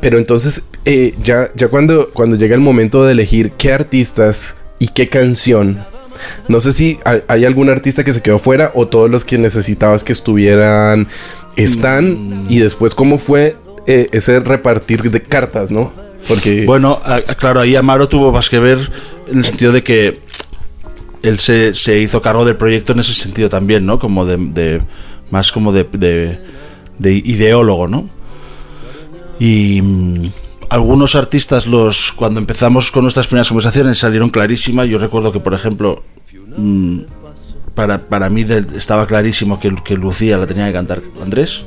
Pero 0.00 0.18
entonces, 0.18 0.62
eh, 0.84 1.14
ya, 1.22 1.50
ya 1.54 1.68
cuando, 1.68 2.10
cuando 2.12 2.36
llega 2.36 2.54
el 2.54 2.60
momento 2.60 3.04
de 3.04 3.12
elegir 3.12 3.52
qué 3.52 3.72
artistas 3.72 4.56
y 4.78 4.88
qué 4.88 5.08
canción, 5.08 5.84
no 6.48 6.60
sé 6.60 6.72
si 6.72 6.98
hay, 7.04 7.44
algún 7.44 7.70
artista 7.70 8.04
que 8.04 8.12
se 8.12 8.22
quedó 8.22 8.38
fuera 8.38 8.70
o 8.74 8.86
todos 8.86 9.10
los 9.10 9.24
que 9.24 9.38
necesitabas 9.38 10.04
que 10.04 10.12
estuvieran 10.12 11.08
están 11.56 12.44
mm. 12.44 12.46
y 12.48 12.58
después 12.58 12.94
cómo 12.94 13.18
fue 13.18 13.56
eh, 13.86 14.08
ese 14.12 14.40
repartir 14.40 15.10
de 15.10 15.22
cartas, 15.22 15.70
¿no? 15.70 15.92
Porque... 16.28 16.64
Bueno, 16.66 17.00
claro, 17.38 17.60
ahí 17.60 17.76
Amaro 17.76 18.08
tuvo 18.08 18.32
más 18.32 18.50
que 18.50 18.58
ver 18.58 18.78
en 19.28 19.38
el 19.38 19.44
sentido 19.44 19.72
de 19.72 19.82
que 19.82 20.20
él 21.22 21.38
se, 21.38 21.74
se, 21.74 21.98
hizo 21.98 22.22
cargo 22.22 22.44
del 22.44 22.56
proyecto 22.56 22.92
en 22.92 23.00
ese 23.00 23.12
sentido 23.12 23.48
también, 23.48 23.86
¿no? 23.86 23.98
Como 23.98 24.24
de, 24.24 24.80
más 25.30 25.52
como 25.52 25.72
de, 25.72 25.84
de, 26.98 27.12
ideólogo, 27.12 27.88
¿no? 27.88 28.08
Y 29.38 29.80
mm, 29.82 30.30
algunos 30.70 31.14
artistas, 31.14 31.66
los 31.66 32.12
cuando 32.12 32.40
empezamos 32.40 32.90
con 32.90 33.02
nuestras 33.02 33.26
primeras 33.26 33.48
conversaciones, 33.48 33.98
salieron 33.98 34.30
clarísimas. 34.30 34.88
Yo 34.88 34.98
recuerdo 34.98 35.32
que, 35.32 35.40
por 35.40 35.54
ejemplo, 35.54 36.02
mm, 36.56 37.00
para, 37.74 37.98
para 38.08 38.30
mí 38.30 38.46
estaba 38.74 39.06
clarísimo 39.06 39.60
que, 39.60 39.74
que 39.84 39.96
Lucía 39.96 40.38
la 40.38 40.46
tenía 40.46 40.66
que 40.66 40.72
cantar 40.72 41.02
Andrés 41.22 41.64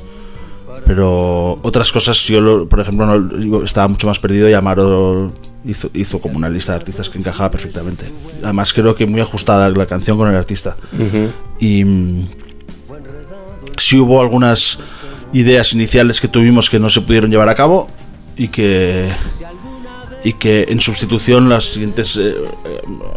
pero 0.86 1.58
otras 1.62 1.92
cosas 1.92 2.20
yo 2.26 2.68
por 2.68 2.80
ejemplo 2.80 3.62
estaba 3.64 3.88
mucho 3.88 4.06
más 4.06 4.18
perdido 4.18 4.48
y 4.48 4.54
Amaro 4.54 5.32
hizo, 5.64 5.90
hizo 5.94 6.20
como 6.20 6.36
una 6.36 6.48
lista 6.48 6.72
de 6.72 6.76
artistas 6.76 7.08
que 7.08 7.18
encajaba 7.18 7.50
perfectamente. 7.50 8.10
Además 8.42 8.72
creo 8.72 8.94
que 8.94 9.06
muy 9.06 9.20
ajustada 9.20 9.68
la 9.70 9.86
canción 9.86 10.16
con 10.16 10.28
el 10.28 10.36
artista. 10.36 10.76
Y 11.58 11.84
mm, 11.84 12.28
si 13.76 13.98
hubo 13.98 14.20
algunas 14.20 14.78
ideas 15.32 15.72
iniciales 15.72 16.20
que 16.20 16.28
tuvimos 16.28 16.70
que 16.70 16.78
no 16.78 16.90
se 16.90 17.00
pudieron 17.00 17.30
llevar 17.30 17.48
a 17.48 17.54
cabo 17.54 17.88
y 18.36 18.48
que 18.48 19.10
y 20.22 20.34
que 20.34 20.66
en 20.68 20.80
sustitución 20.80 21.48
las 21.48 21.64
siguientes 21.64 22.16
eh, 22.16 22.34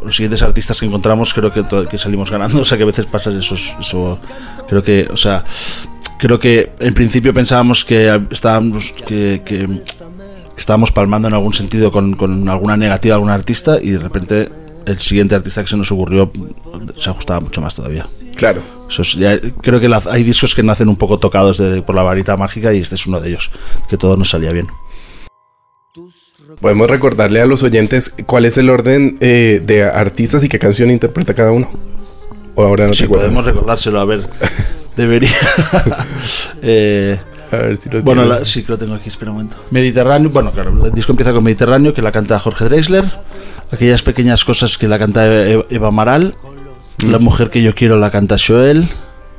los 0.06 0.16
siguientes 0.16 0.42
artistas 0.42 0.80
que 0.80 0.86
encontramos 0.86 1.34
creo 1.34 1.52
que, 1.52 1.66
que, 1.90 1.98
salimos 1.98 2.32
ganando 2.32 2.62
o 2.62 2.66
sea 2.66 2.78
que 2.78 2.84
a 2.84 2.88
veces 2.88 3.06
pasa 3.06 3.30
eso, 3.32 3.56
eso 3.56 4.20
creo 4.70 4.84
que 4.84 5.10
o 5.12 5.18
sea 5.18 5.44
creo 6.18 6.40
que 6.40 6.72
en 6.80 6.94
principio 6.94 7.34
pensábamos 7.34 7.84
que 7.84 8.22
estábamos 8.32 8.92
que, 9.06 9.42
que 9.44 9.68
estábamos 10.58 10.92
palmando 10.92 11.28
en 11.28 11.34
algún 11.34 11.54
sentido 11.54 11.92
con, 11.92 12.16
con 12.16 12.48
alguna 12.50 12.78
negativa 12.78 13.16
a 13.16 13.18
algún 13.18 13.30
artista 13.30 13.80
y 13.82 13.92
de 13.92 14.00
repente 14.00 14.50
el 14.86 15.00
siguiente 15.00 15.36
artista 15.36 15.62
que 15.62 15.70
se 15.70 15.78
nos 15.78 15.92
ocurrió 15.92 16.32
se 16.98 17.10
ajustaba 17.10 17.40
mucho 17.40 17.62
más 17.62 17.76
todavía. 17.76 18.06
Claro. 18.36 18.62
creo 19.62 19.80
que 19.80 19.90
hay 20.10 20.24
discos 20.24 20.56
que 20.56 20.64
nacen 20.64 20.90
un 20.90 20.96
poco 20.96 21.18
tocados 21.18 21.62
por 21.86 21.96
la 21.96 22.04
varita 22.04 22.36
mágica 22.38 22.74
y 22.74 22.80
este 22.80 22.96
es 22.96 23.06
uno 23.08 23.20
de 23.20 23.30
ellos, 23.30 23.52
que 23.90 23.98
todo 23.98 24.18
nos 24.18 24.30
salía 24.30 24.52
bien. 24.52 24.68
Podemos 26.60 26.90
recordarle 26.90 27.42
a 27.42 27.46
los 27.46 27.64
oyentes 27.64 28.14
cuál 28.26 28.46
es 28.46 28.58
el 28.58 28.70
orden 28.70 29.18
eh, 29.22 29.62
de 29.66 29.84
artistas 29.84 30.44
y 30.44 30.50
qué 30.50 30.60
canción 30.60 30.92
interpreta 30.92 31.34
cada 31.34 31.52
uno. 31.52 31.70
O 32.56 32.64
ahora 32.64 32.88
no 32.88 32.94
sí, 32.94 33.08
podemos 33.08 33.46
recordárselo, 33.46 34.00
a 34.00 34.06
ver. 34.06 34.30
Debería. 34.96 35.32
eh, 36.62 37.18
bueno, 38.04 38.46
sí 38.46 38.64
que 38.64 38.72
lo 38.72 38.78
tengo 38.78 38.96
aquí, 38.96 39.10
espera 39.10 39.32
un 39.32 39.38
momento. 39.38 39.58
Mediterráneo, 39.72 40.30
bueno, 40.30 40.52
claro, 40.52 40.86
el 40.86 40.92
disco 40.92 41.12
empieza 41.12 41.34
con 41.34 41.44
Mediterráneo, 41.44 41.94
que 41.94 42.02
la 42.02 42.12
canta 42.12 42.40
Jorge 42.40 42.66
Dreisler. 42.66 43.06
Aquellas 43.72 44.04
pequeñas 44.04 44.46
cosas 44.46 44.78
que 44.78 44.88
la 44.88 45.00
canta 45.00 45.26
Eva 45.26 45.88
Amaral. 45.88 46.36
La 47.08 47.20
mm. 47.20 47.24
mujer 47.24 47.50
que 47.50 47.62
yo 47.62 47.74
quiero 47.74 47.98
la 47.98 48.12
canta 48.12 48.38
Joel 48.38 48.88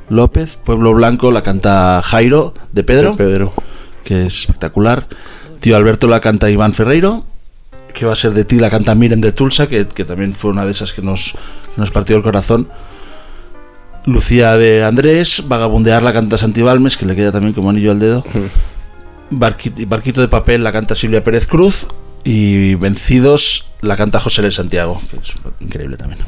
López. 0.09 0.57
Pueblo 0.63 0.93
Blanco 0.93 1.31
la 1.31 1.41
canta 1.41 2.01
Jairo 2.03 2.53
de 2.71 2.83
Pedro. 2.83 3.15
Pedro. 3.15 3.53
Que 4.03 4.25
es 4.25 4.39
espectacular. 4.41 5.07
Tío 5.59 5.75
Alberto 5.75 6.07
la 6.07 6.19
canta 6.21 6.49
Iván 6.49 6.73
Ferreiro. 6.73 7.25
Que 7.93 8.05
va 8.05 8.13
a 8.13 8.17
ser 8.17 8.33
de 8.33 8.43
ti 8.43 8.59
la 8.59 8.69
canta 8.69 8.93
Miren 8.93 9.21
de 9.21 9.31
Tulsa, 9.31 9.67
que, 9.67 9.85
también 9.85 10.33
fue 10.33 10.51
una 10.51 10.65
de 10.65 10.71
esas 10.71 10.91
que 10.91 11.01
nos, 11.01 11.35
nos 11.77 11.91
partió 11.91 12.17
el 12.17 12.23
corazón. 12.23 12.67
Lucía 14.05 14.55
de 14.55 14.83
Andrés, 14.83 15.43
Vagabundear 15.47 16.03
la 16.03 16.13
canta 16.13 16.37
Santi 16.37 16.61
Balmes, 16.61 16.97
que 16.97 17.05
le 17.05 17.15
queda 17.15 17.31
también 17.31 17.53
como 17.53 17.69
anillo 17.69 17.91
al 17.91 17.99
dedo. 17.99 18.23
Barquito, 19.29 20.21
de 20.21 20.27
papel 20.27 20.63
la 20.63 20.71
canta 20.71 20.95
Silvia 20.95 21.23
Pérez 21.23 21.47
Cruz. 21.47 21.87
Y 22.27 22.73
Vencidos 22.75 23.69
la 23.81 23.95
canta 23.95 24.19
José 24.19 24.41
L. 24.41 24.51
Santiago, 24.51 24.99
que 25.11 25.17
es 25.17 25.33
increíble 25.59 25.95
también. 25.95 26.19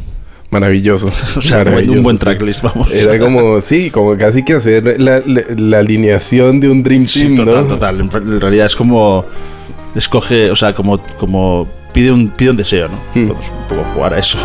Maravilloso. 0.50 1.12
o 1.38 1.42
sea, 1.42 1.64
un 1.64 2.04
buen 2.04 2.18
tracklist, 2.18 2.62
vamos. 2.62 2.92
Era 2.94 3.20
como, 3.20 3.60
sí, 3.62 3.90
como 3.90 4.16
casi 4.16 4.44
que 4.44 4.54
hacer 4.54 5.00
la, 5.00 5.78
alineación 5.80 6.60
de 6.60 6.70
un 6.70 6.84
Dream 6.84 7.06
Team, 7.06 7.36
total, 7.36 7.68
total. 7.68 8.00
En, 8.02 8.40
realidad 8.42 8.68
es 8.68 8.76
como 8.76 9.26
escoge, 9.96 10.52
o 10.52 10.56
sea, 10.56 10.74
como, 10.74 11.00
como 11.18 11.68
pide 11.94 12.12
un, 12.12 12.30
pide 12.30 12.52
un 12.52 12.58
deseo, 12.58 12.88
¿no? 12.88 12.98
Hmm. 13.14 13.28
Podemos 13.28 13.50
un 13.50 13.68
poco 13.68 13.84
jugar 13.96 14.14
a 14.14 14.20
eso. 14.20 14.38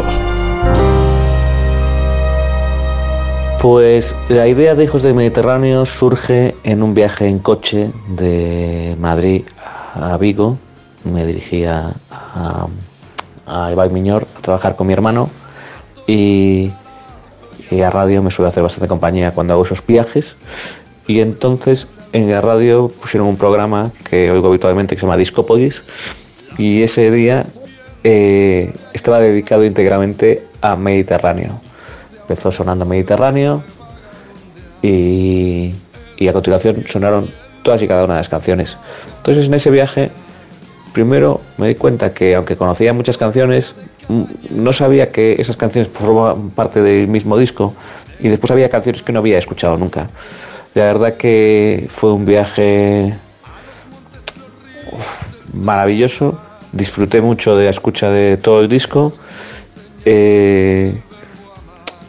Pues 3.63 4.13
la 4.29 4.49
idea 4.49 4.75
de 4.75 4.83
Hijos 4.83 5.05
del 5.05 5.15
Mediterráneo 5.15 5.87
surge 5.87 6.57
en 6.65 6.83
un 6.83 6.95
viaje 6.95 7.29
en 7.29 7.39
coche 7.39 7.93
de 8.09 8.97
Madrid 8.99 9.45
a 9.95 10.17
Vigo. 10.19 10.59
Me 11.05 11.25
dirigía 11.25 11.93
a, 12.11 12.67
a 13.47 13.71
Ibai 13.71 13.89
Miñor 13.91 14.27
a 14.37 14.41
trabajar 14.41 14.75
con 14.75 14.89
mi 14.89 14.95
hermano 14.95 15.31
y, 16.09 16.73
a 17.71 17.89
radio 17.89 18.21
me 18.21 18.33
suele 18.33 18.49
hacer 18.49 18.65
bastante 18.65 18.89
compañía 18.89 19.31
cuando 19.31 19.53
hago 19.53 19.63
esos 19.63 19.87
viajes. 19.87 20.35
Y 21.07 21.21
entonces 21.21 21.87
en 22.13 22.29
la 22.29 22.41
radio 22.41 22.89
pusieron 22.89 23.29
un 23.29 23.37
programa 23.37 23.93
que 24.11 24.29
oigo 24.33 24.49
habitualmente 24.49 24.97
que 24.97 25.01
se 25.01 25.07
llama 25.07 25.17
Discópolis 25.17 25.85
y 26.59 26.83
ese 26.83 27.13
día 27.13 27.47
eh, 28.03 28.75
estaba 28.93 29.21
dedicado 29.21 29.65
íntegramente 29.65 30.43
a 30.63 30.75
Mediterráneo 30.75 31.61
empezó 32.33 32.51
sonando 32.51 32.87
Mediterráneo 32.87 33.63
y, 34.83 35.75
a 36.27 36.33
continuación 36.33 36.85
sonaron 36.89 37.29
todas 37.63 37.83
y 37.83 37.89
cada 37.89 38.05
una 38.05 38.15
de 38.15 38.21
las 38.21 38.29
canciones. 38.29 38.79
Entonces 39.19 39.47
en 39.47 39.55
ese 39.55 39.71
viaje, 39.71 40.11
primero 40.93 41.41
me 41.59 41.69
di 41.69 41.75
cuenta 41.75 42.15
que 42.15 42.35
aunque 42.35 42.57
conocía 42.57 42.93
muchas 42.93 43.19
canciones, 43.19 43.75
no 44.51 44.73
sabía 44.73 45.13
que 45.13 45.37
esas 45.39 45.57
canciones 45.57 45.91
formaban 45.93 46.51
parte 46.51 46.81
del 46.81 47.07
mismo 47.09 47.37
disco 47.37 47.75
y 48.19 48.29
después 48.29 48.51
había 48.51 48.69
canciones 48.69 49.03
que 49.03 49.13
no 49.13 49.19
había 49.19 49.39
escuchado 49.39 49.77
nunca. 49.77 50.09
La 50.75 50.85
verdad 50.85 51.17
que 51.17 51.87
fue 51.91 52.13
un 52.13 52.25
viaje 52.25 53.15
maravilloso, 55.53 56.39
disfruté 56.73 57.21
mucho 57.21 57.57
de 57.57 57.65
la 57.65 57.71
escucha 57.71 58.11
de 58.11 58.39
todo 58.39 58.63
el 58.63 58.69
disco. 58.69 59.13
Eh, 60.05 60.95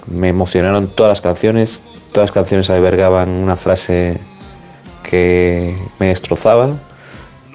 me 0.08 0.30
emocionaron 0.30 0.88
todas 0.88 1.12
las 1.12 1.22
canciones, 1.22 1.82
todas 2.12 2.30
las 2.30 2.34
canciones 2.34 2.70
albergaban 2.70 3.30
una 3.30 3.56
frase 3.56 4.18
que 5.04 5.76
me 6.00 6.08
destrozaba 6.08 6.72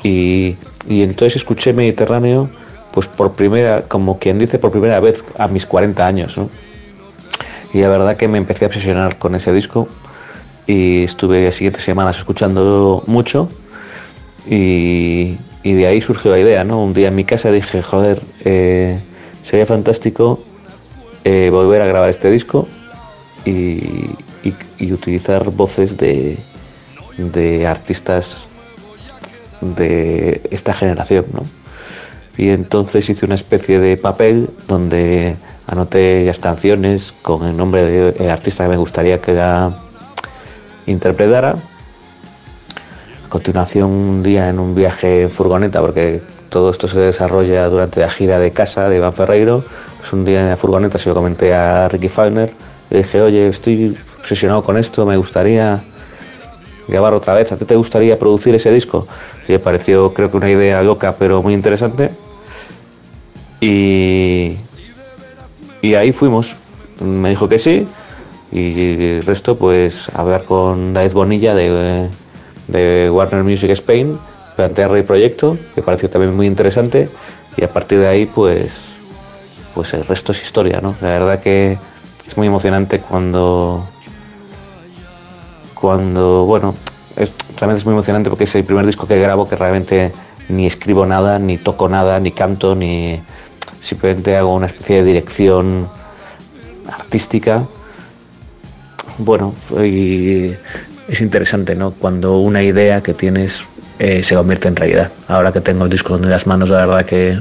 y, 0.03 0.57
entonces 0.89 1.37
escuché 1.37 1.73
Mediterráneo 1.73 2.49
pues 2.93 3.07
por 3.09 3.33
primera, 3.33 3.83
como 3.83 4.19
quien 4.19 4.39
dice 4.39 4.59
por 4.59 4.71
primera 4.71 5.01
vez 5.01 5.25
a 5.37 5.49
mis 5.49 5.67
40 5.67 6.07
años. 6.07 6.41
Y 7.75 7.81
la 7.81 7.89
verdad 7.89 8.17
que 8.17 8.29
me 8.29 8.39
empecé 8.39 8.65
a 8.65 8.69
obsesionar 8.69 9.19
con 9.19 9.35
ese 9.35 9.53
disco 9.53 9.89
y 10.67 11.05
estuve 11.05 11.45
las 11.45 11.55
siguientes 11.55 11.83
semanas 11.83 12.19
escuchando 12.19 13.03
mucho 13.07 13.49
y, 14.47 15.37
de 15.65 15.87
ahí 15.87 16.01
surgió 16.01 16.31
la 16.31 16.39
idea, 16.39 16.65
¿no? 16.65 16.83
Un 16.83 16.95
día 16.95 17.09
en 17.09 17.15
mi 17.15 17.25
casa 17.25 17.51
dije, 17.51 17.83
joder, 17.83 18.23
eh, 18.45 18.99
sería 19.45 19.67
fantástico 19.67 20.41
eh, 21.25 21.51
volver 21.51 21.83
a 21.83 21.87
grabar 21.87 22.11
este 22.11 22.31
disco 22.31 22.69
y, 23.45 24.11
utilizar 24.93 25.51
voces 25.51 25.99
de, 25.99 26.39
de 27.19 27.67
artistas 27.67 28.49
de 29.61 30.41
esta 30.51 30.73
generación, 30.73 31.27
¿no? 31.33 31.43
Y 32.39 32.51
entonces 32.51 33.11
hice 33.11 33.27
una 33.27 33.35
especie 33.35 33.81
de 33.81 33.97
papel 33.97 34.49
donde 34.69 35.37
anoté 35.67 36.25
las 36.25 36.39
canciones 36.39 37.13
con 37.13 37.45
el 37.45 37.57
nombre 37.57 38.13
del 38.13 38.31
artista 38.31 38.65
que 38.65 38.71
me 38.71 38.77
gustaría 38.77 39.21
que 39.21 39.35
la 39.35 39.77
interpretara. 40.87 41.57
A 43.27 43.29
continuación, 43.29 43.91
un 43.91 44.23
día 44.23 44.49
en 44.49 44.61
un 44.61 44.75
viaje 44.75 45.23
en 45.23 45.31
furgoneta, 45.31 45.81
porque 45.81 46.23
todo 46.49 46.71
esto 46.71 46.89
se 46.89 46.99
desarrolla 46.99 47.69
durante 47.69 48.01
la 48.01 48.09
gira 48.09 48.39
de 48.39 48.53
casa 48.53 48.89
de 48.89 48.97
Iván 48.97 49.13
Ferreiro, 49.13 49.65
pues 49.99 50.13
un 50.13 50.25
día 50.25 50.41
en 50.41 50.49
la 50.51 50.57
furgoneta 50.57 50.99
se 50.99 51.09
lo 51.09 51.15
comenté 51.15 51.55
a 51.55 51.89
Ricky 51.89 52.09
Faulkner, 52.09 52.53
le 52.91 52.99
dije, 52.99 53.21
oye, 53.21 53.49
estoy 53.49 53.97
obsesionado 54.19 54.63
con 54.63 54.77
esto, 54.77 55.05
me 55.05 55.17
gustaría 55.17 55.83
grabar 56.87 57.15
otra 57.15 57.35
vez, 57.35 57.53
¿a 57.53 57.57
ti 57.57 57.65
te 57.65 57.77
gustaría 57.77 58.19
producir 58.19 58.55
ese 58.55 58.71
disco? 58.73 59.07
Y 59.47 59.53
me 59.53 59.59
pareció 59.59 60.13
creo 60.15 60.31
que 60.31 60.37
una 60.37 60.51
idea 60.51 60.83
loca 60.83 61.15
pero 61.19 61.43
muy 61.43 61.55
interesante. 61.55 62.11
Y, 63.61 64.57
y 65.83 65.95
ahí 65.95 66.13
fuimos. 66.13 66.57
Me 67.01 67.31
dijo 67.31 67.49
que 67.49 67.59
sí 67.59 67.87
y 68.51 69.17
el 69.17 69.23
resto 69.25 69.57
pues 69.57 70.09
hablar 70.15 70.45
con 70.45 70.95
David 70.95 71.13
Bonilla 71.13 71.55
de, 71.55 72.09
de 72.69 73.11
Warner 73.11 73.45
Music 73.45 73.71
Spain, 73.71 74.19
plantear 74.57 74.91
el 74.97 75.05
proyecto, 75.05 75.59
que 75.75 75.83
pareció 75.83 76.09
también 76.09 76.35
muy 76.35 76.47
interesante 76.47 77.09
y 77.57 77.65
a 77.65 77.73
partir 77.73 77.99
de 77.99 78.09
ahí 78.09 78.27
pues 78.27 78.88
pues 79.75 79.95
el 79.95 80.05
resto 80.07 80.33
es 80.33 80.43
historia, 80.43 80.81
¿no? 80.81 80.95
La 81.01 81.09
verdad 81.09 81.41
que 81.41 81.79
es 82.27 82.37
muy 82.37 82.47
emocionante 82.47 83.01
cuando 83.01 83.89
cuando 85.75 86.45
bueno 86.45 86.75
realmente 87.59 87.79
es 87.79 87.85
muy 87.85 87.93
emocionante 87.93 88.31
porque 88.31 88.45
es 88.45 88.55
el 88.55 88.65
primer 88.65 88.87
disco 88.87 89.07
que 89.07 89.19
grabo 89.21 89.49
que 89.49 89.57
realmente 89.57 90.13
ni 90.49 90.67
escribo 90.67 91.07
nada, 91.07 91.39
ni 91.39 91.59
toco 91.59 91.89
nada, 91.89 92.21
ni 92.21 92.33
canto, 92.33 92.75
ni 92.75 93.21
simplemente 93.81 94.37
hago 94.37 94.55
una 94.55 94.67
especie 94.67 94.97
de 94.97 95.05
dirección 95.05 95.89
artística. 96.89 97.67
Bueno, 99.19 99.55
es 99.75 101.21
interesante, 101.21 101.75
¿no? 101.75 101.91
Cuando 101.91 102.39
una 102.39 102.63
idea 102.63 103.03
que 103.03 103.15
tienes 103.15 103.65
eh, 103.99 104.23
se 104.23 104.35
convierte 104.37 104.69
en 104.69 104.77
realidad. 104.77 105.11
Ahora 105.27 105.53
que 105.53 105.61
tengo 105.61 105.85
el 105.85 105.91
disco 105.91 106.15
en 106.15 106.31
las 106.31 106.47
manos, 106.47 106.71
la 106.71 106.87
verdad 106.87 107.05
que, 107.05 107.41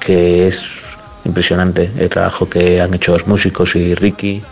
que 0.00 0.48
es 0.48 0.79
impresionante 1.24 1.90
el 1.98 2.08
trabajo 2.08 2.48
que 2.48 2.80
han 2.80 2.94
hecho 2.94 3.12
los 3.12 3.26
músicos 3.26 3.76
y 3.76 3.94
Ricky 3.94 4.42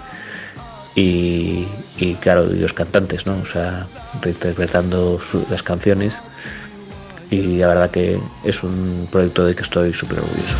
y, 0.95 1.67
claro, 2.21 2.47
los 2.47 2.73
cantantes, 2.73 3.25
¿no? 3.27 3.39
O 3.39 3.47
sea, 3.47 3.87
reinterpretando 4.21 5.21
las 5.49 5.63
canciones 5.63 6.19
y 7.31 7.59
la 7.59 7.69
verdad 7.69 7.91
que 7.91 8.19
es 8.45 8.63
un 8.63 9.07
proyecto 9.11 9.45
de 9.47 9.55
que 9.55 9.63
estoy 9.63 9.93
súper 9.93 10.19
orgulloso. 10.19 10.57